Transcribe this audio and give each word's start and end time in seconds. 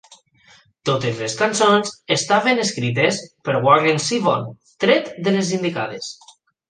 Totes 0.89 1.19
les 1.23 1.35
cançons 1.41 1.91
estaven 2.15 2.61
escrites 2.63 3.19
per 3.49 3.55
Warren 3.67 4.01
Zevon 4.07 4.49
tret 4.85 5.13
de 5.29 5.35
les 5.37 5.53
indicades. 5.59 6.09